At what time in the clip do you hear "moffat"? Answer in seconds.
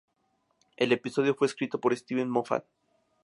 2.27-2.65